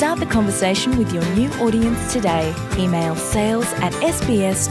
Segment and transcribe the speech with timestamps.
[0.00, 2.54] Start the conversation with your new audience today.
[2.78, 4.62] Email sales at sbs.com.au.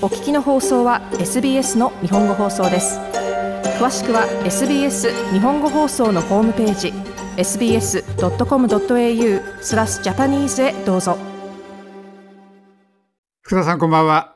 [0.00, 2.98] お聞きの放送は SBS の日本語放送です
[3.78, 6.94] 詳しくは SBS 日本語放送のホームページ
[7.36, 8.02] sbs.com.au
[9.62, 11.18] スラスジャパニーズへどうぞ
[13.42, 14.35] 福田さんこんばんは。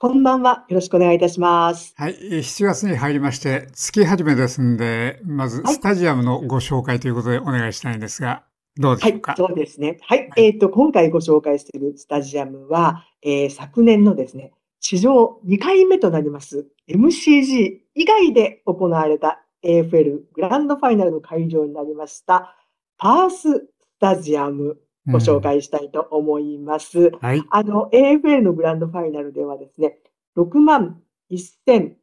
[0.00, 0.64] こんばんは。
[0.70, 1.92] よろしくお願いいたします。
[1.94, 2.14] はい。
[2.14, 8.42] 7月に入りまして、月始めですんで、まずはいスタジアムのご紹介ということでお願いしたいんですが、
[8.78, 9.32] どうではしょか？
[9.32, 9.98] いうそうですね。
[10.00, 10.30] はい。
[10.38, 22.56] えっ、と、今回ご紹介しているスタジアムは、えー昨年のですね、史上2回目となります MCG 以外で行われた AFL グランドファイナルの会場になりました、
[22.96, 23.68] パースス
[24.00, 26.98] タジアムご紹介したいと思います。
[26.98, 27.42] うんはい。
[27.50, 29.98] あの、AFL のグランドファイナルではですね、
[30.36, 31.96] 6万1118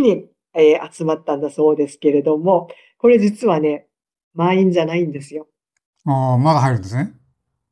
[0.00, 3.86] 人、えー集まったんだそうですけれども、これ実はね、
[4.34, 5.46] 満員じゃないんですよ。
[6.06, 7.12] あーまだ入るんですね。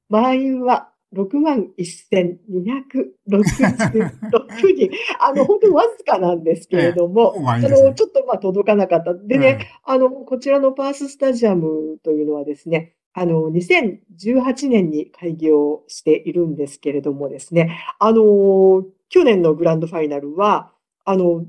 [0.08, 4.90] 満員は6万1266人。
[5.20, 9.14] あの、本当にわずかなんですけれども、あの、ちょっとまあ届かなかった。
[9.14, 20.72] でね、あの、こちらのパーススタジアムというのはですね、あの、2018年に開業しているんですけれどもですね、あの、去年のグランドファイナルは、
[21.04, 21.44] あの、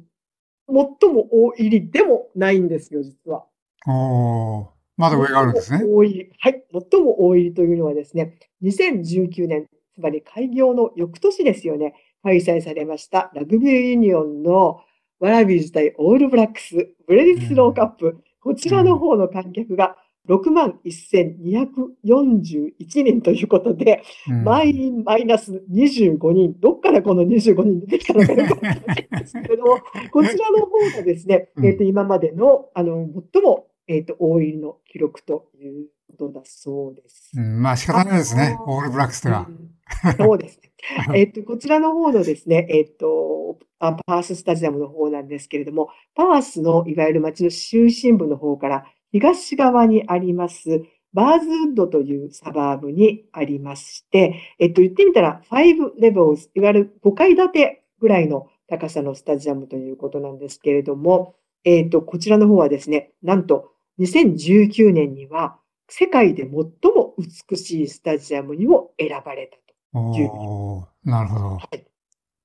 [0.67, 3.45] 最も大入りでもないんですよ、実は。
[3.85, 5.87] うん、おーまだ上があるんですね最。
[5.87, 14.81] も多い、はい、最も多いというのはですね、2019年、つまり開業の翌年ですよね、開催されましたラグビーユニオンの
[15.19, 19.95] ワラビーズ対オールブラックスブレディスローカップ、こちらの方の観客が
[20.29, 22.71] 6万1241
[23.03, 29.79] 人ということで、うん満員マイナス25人、どっからこの25人出てきたのかよくわからないんですけれども、
[30.11, 37.31] こちらの方がですね、うんえっと、今までの、あの、最も、えっと、大入りの記録ということだそうです。
[37.37, 38.57] うんまあ仕方ないですね。
[38.65, 39.51] オールブラックスではう。
[39.51, 40.71] んそうですね。
[41.15, 63.69] えっと、こちらの方のですね、えっと、あパーススタジアムの方なんですけれども、パースのいわゆる街の中心部の方から東側にあります、バーズウッドというサバーブにありまして、えっと、言ってみたら、5 levels、いわゆる5階建てぐらいの高さのスタジアムということなんですけれども、えっと、こちらの方はですね、なんと、
[63.99, 69.63] 2019年には、世界で最も美しいスタジアムにも選ばれたと。
[69.93, 71.59] おーなるほど。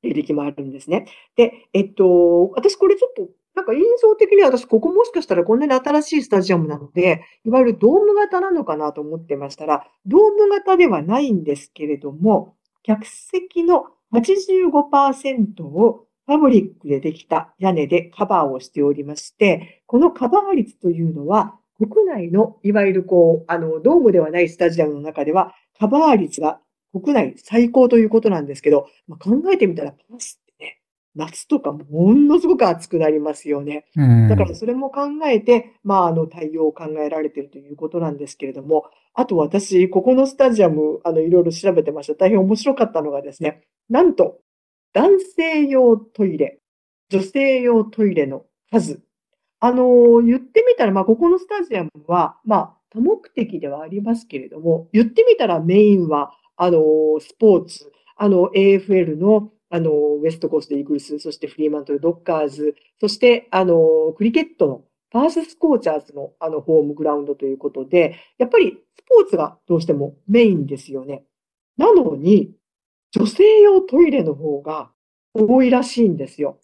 [0.05, 1.06] 履歴もあるんですね。
[1.35, 12.54] で、えっと、私これちょっと、なんか印象的に私ここもしかしたらこんなに新しいスタジアムなので、いわゆるドーム型なのかなと思ってましたら、ドーム型ではないんですけれども、
[12.84, 26.60] 客席の85%をファブリックでできた屋根でカバーをしておりまして、このカバー率というのは、国内のいわゆるこう、あの、ドームではないスタジアムの中では、カバー率が
[26.92, 30.40] 国内最高ということなんですけど、まあ、考えてみたら、パス、
[31.19, 33.87] 夏とかものすごく暑くなりますよね。
[33.97, 38.84] うんだからそれも考えて、まあ、あの、対応を考えられているということなんですけれども、
[39.15, 42.15] あと私、ここのスタジアム、あの、いろいろ調べてました。
[42.15, 44.39] 大変面白かったのがですね、なんと、
[44.93, 46.61] 男性用トイレ、
[47.11, 49.00] 女性用トイレの数。
[49.61, 56.81] あの、言ってみたら、まあ、ここのスタジアムは、まあ、多目的ではありますけれども、言ってみたらメインは、あの、
[57.21, 71.25] スポーツ、あの、AFL の、あの、ウェストコーストイーグルス、そしてフリーマントルドッカーズ、そして、あの、クリケットのパーススコーチャーズの、あの、ホームグラウンドということで、やっぱりスポーツがどうしてもメインですよね。
[71.76, 72.53] なのに、
[73.12, 74.91] 女性用トイレの方が
[75.35, 76.59] 多いらしいんですよ。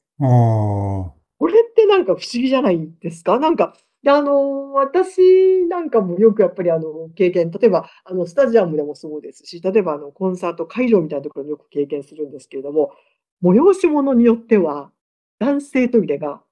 [1.38, 3.38] これってなんか不思議じゃないですか？
[3.38, 12.92] なんか、で、あの、私なんかもよくやっぱりあの、経験、例えば、あの、スタジアムでもそうですし、例えばあの、コンサート会場みたいなところによく経験するんですけれども、
[13.42, 14.92] 催し物によっては、
[15.38, 16.42] 男性トイレが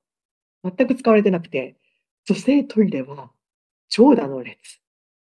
[0.64, 1.76] 全く使われてなくて、
[2.24, 3.30] 女性トイレは
[3.88, 4.80] 長蛇の列。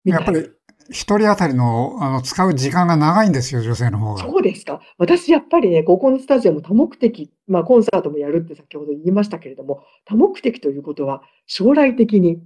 [0.05, 0.51] やっぱり
[0.91, 4.23] 一人当たりのあの使う時間が長いんですよ、女性の方が。
[4.23, 4.81] そうですか。
[4.99, 12.41] 私、やっぱりね、ここのスタジアム多目的、まあ、コンサートもやるって先ほど言いましたけれども、多目的ということは、将来的に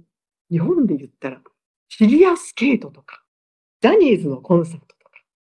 [0.49, 1.37] 日本で言ったら、
[1.97, 3.23] フィギュアスケートとか、
[3.81, 5.01] ジャニーズのコンサートとか、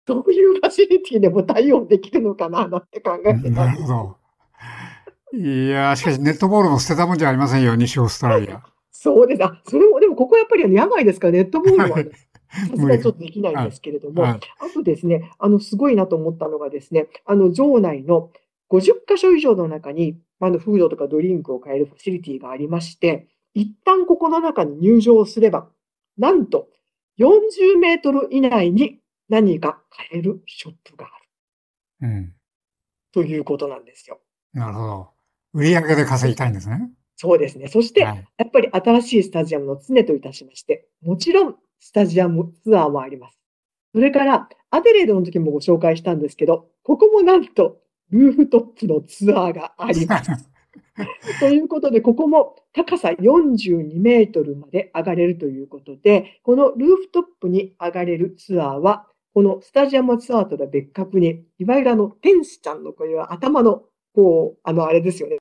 [0.07, 3.81] そういうファシリティでも対応できるのかな、なんて考えてたなんる。
[3.83, 4.17] ほど。
[5.33, 8.63] いやー、しかしネットボールも捨てたもんじゃありませんよ、西オーストラリア。
[8.91, 9.43] そうです。
[9.43, 11.27] あ、それも、でもここやっぱり野外ですか？
[11.27, 12.11] ら、ネットボールはね、
[12.55, 18.31] さすがにちょっとできないんですけれども、はいあとですね、あの、すごいなと思ったのがですね、あの、場内の
[18.69, 25.67] 50箇所以上の中に、あの、フードとかドリンクを買えるファシリティがありまして、一旦ここの中に入場すれば、
[26.17, 26.69] なんと
[27.19, 28.99] 40メートル以内に
[29.29, 32.33] 何か買えるショップがあるうん。
[33.13, 34.19] ということなんですよ。
[34.53, 35.09] なるほど。
[35.53, 36.89] 売り上げで稼ぎたいんですね。
[37.15, 37.67] そうですね。
[37.69, 38.27] そして、はい。
[38.37, 43.39] やっぱり新しいスタジアムの常といたしまして、もちろんスタジアムツアーもあります。
[43.93, 47.77] それから、アデレードの時もご紹介したんですけど、ここもなんと、
[48.11, 50.31] ルーフトップのツアーがあります。
[51.39, 63.83] ということで、ここも高さ42メートルまで上がれるということで、このルーフトップに上がれるツアーは、このスタジアムツアーとは別格に、いわゆるあの、天使ちゃんのこういう頭の、
[64.13, 65.37] こう、あの、あれですよね。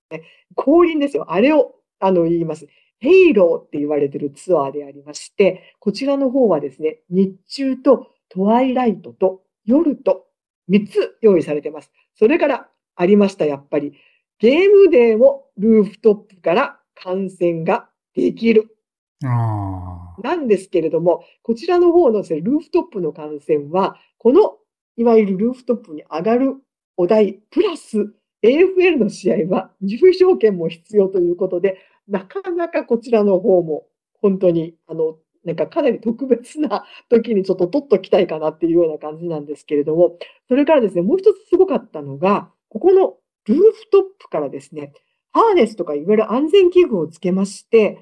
[0.56, 1.32] 降臨ですよ。
[1.32, 2.66] あれを、あの、言います。
[3.04, 10.24] ヘイローって言われてるツアーでありまして、こちらの方はですね、日中とトワイライトと夜と
[10.70, 11.92] 3つ用意されてます。
[12.18, 12.66] それから
[12.96, 13.92] ありました、やっぱり。
[14.38, 18.74] ゲームデーもルーフトップから観戦ができる。
[19.22, 24.56] あなんですけれども、こちらの方のですね、ルーフトップの観戦は、この、
[24.96, 26.54] いわゆるルーフトップに上がる
[26.96, 28.14] お題、プラス
[28.44, 31.78] AFL の試合は入場券も必要ということで、
[32.08, 33.86] なかなかこちらの方も
[34.20, 40.16] 本当に、あの、なんかかなり特別な時にちょっと取っときたいかなっていうような感じなんですけれども、
[40.48, 43.16] それからですね、もう一つすごかったのが、ここの
[43.46, 44.92] ルーフトップからですね、
[45.32, 47.98] ハーネスとかいわゆる安全器具をつけまして、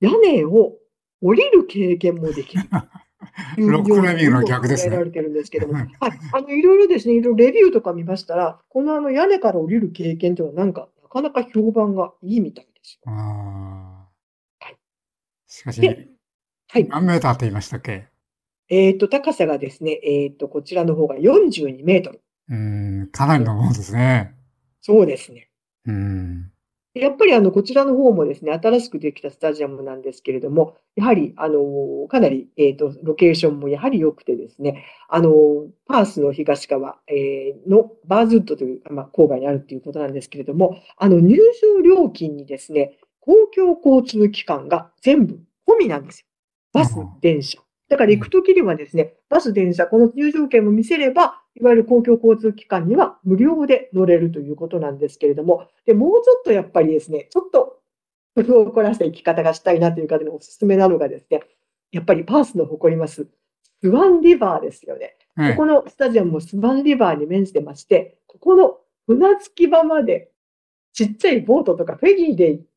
[0.00, 0.74] 屋根を
[1.22, 2.64] 降りる経験もできる。
[3.58, 5.88] ロッククライミングの逆ですねられてるんですけども、はい、
[6.32, 12.66] あの、いろいろですね、いろいろレビューとか見ましたら、このあの屋根から降りる経験というのはなんか、なかなか評判がいいみたい
[13.06, 13.10] あ。
[13.10, 14.08] あ
[14.60, 14.70] あ。
[15.46, 16.08] しかし、で
[16.68, 16.88] はい。
[16.88, 18.08] 何メーターって言いましたっけ？
[18.68, 22.22] えっ、と、高さがですね、えっ、と、こちらの方が42メートル。
[22.48, 24.34] うん、かなりのものですね。
[24.80, 25.50] そうですね。
[25.86, 26.52] うん。
[26.94, 35.30] やっぱりあの、こちらの方もですね、新しくできたスタジアムなんですけれども、やはり、あの、かなり、えっ、と、ロケーションもやはり良くてですね、あの、
[35.86, 41.36] パースの東側、えーのバーズウッドという、まあ、郊外にあるということなんですけれども、あの、入
[41.76, 46.26] 場料金にですね、公共交通機関が全部込みなんですよ。
[46.72, 47.60] バスうん、電車。
[47.88, 57.80] だから行くときにはですね、バス、電車、この入場券を見せれば、いわゆる公共交通機関には無料で乗れるということなんですけれども、で、もうちょっとやっぱりですね、ちょっと
[58.34, 61.40] 工夫を凝らした生き方がしたいなという方におすすめなのがですね、
[61.92, 63.28] やっぱりパースの誇ります、
[63.82, 65.16] スワンリバーですよね。
[65.36, 70.30] はいここのスタジアムもスワンリバーに面してまして、ここの船着き場まで
[70.92, 72.69] ちっちゃいボートとかフェリーで行って、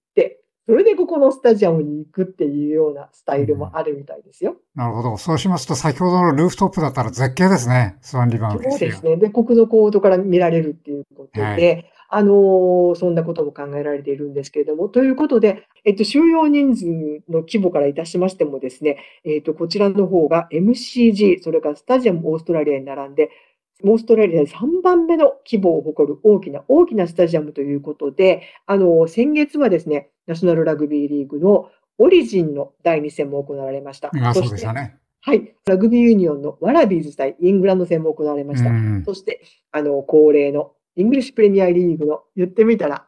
[0.65, 4.55] それでここのスタジアムに行くっていうようなスタイルもあるみたいですよ。
[4.75, 5.17] なるほど。
[5.17, 7.97] そうしますと、先ほどのルーフトップだったら絶景ですね。
[8.01, 9.17] スワンリバーそうですすね。
[9.17, 16.85] で、国土コードから見られるっていうことで、はいあのーそんなことも考えられているんですけれども、ということで、えっと、収容人数
[17.27, 23.31] の規模からいたしましてもですね、えっと、こちらの方が MCG、それからスタジアムオーストラリアに並んで、
[23.83, 34.11] オーストラリアで3番目の規模を誇る大きな大きなスタジアムということで、あの、先月はですね、ナショナルラグビーリーグのオリジンの第2戦も行われました。
[34.21, 34.97] あ、そうでしたね。
[35.21, 38.69] はい、ラグビーユニオンのワラビーズ対イングランド戦も行われました。
[38.69, 39.03] うん。
[39.05, 43.07] そして、あの、恒例のイングリッシュプレミアリーグの言ってみたら、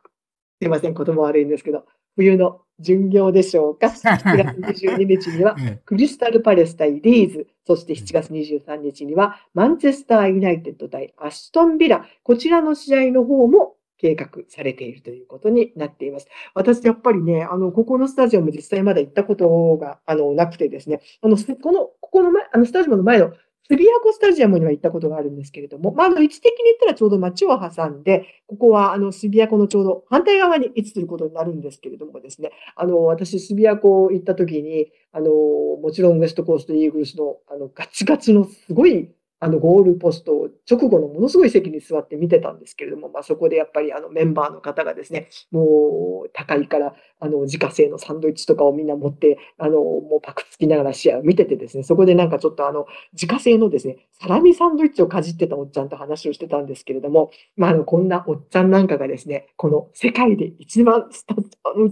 [0.62, 3.88] すいません、言葉悪いんですけど、冬の巡業でしょうか？
[3.96, 16.28] 7月22日には、 えクリスタルパレス対リーズ、そして7月23日には、マンチェスターユナイテッド対アストンビラ、こちらの試合の方も計画されているということになっています。
[16.54, 23.32] 私、やっぱりね、あの、ここのスタジアム実際まだ行ったことが、あの、なくてですね、あの、この、ここの前、あの、スタジアムの前の
[23.68, 61.10] スビアコスタジアムには行ったことがあるんですけれども、まあ、あの、位置的に言ったらちょうど街を挟んで、ここは、あの、スビアコのちょうど反対側に位置することになるんですけれどもですね、あの、私、スビアコ行った時に、あの、もちろんウェストコーストイーグルスの、あの、ガチガチのすごい、あの、ゴールポストを直後のものすごい席に座って見てたんですけれども、まあ、そこでやっぱりあのメンバーの方がですね、もう高いから、あの、自家製のサンドイッチとかをみんな持って、あの、もうパクつきながら試合を見ててですね、そこでなんかちょっとあの、自家製のですね、サラミサンドイッチをかじってたおっちゃんと話をしてたんですけれども、まあ、あの、こんなおっちゃんなんかがですね、この世界で一番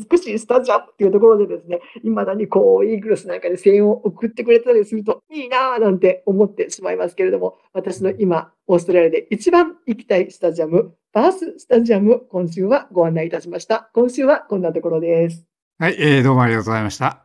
[0.10, 13.90] 美しいスタジアムっていうところでですね、未だにこう、イーグルスなんかで声援を送ってくれたりするといいなぁなんて思ってしまいますけれども、私の今、オーストラリアで一番行きたいスタジアム、バーススタジアム、今週はご案内いたしました。
[13.94, 15.46] 今週はこんなところです。
[15.80, 17.24] はい、えーどうもありがとうございました。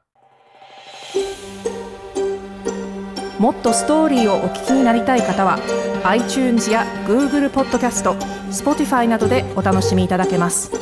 [3.39, 5.61] もっとストーリーをお聞きになりたい方は
[6.05, 8.15] iTunes や Google ポッドキャスト
[8.51, 10.73] Spotify などでお楽しみいただけます